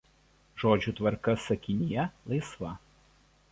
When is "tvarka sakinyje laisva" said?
1.01-2.75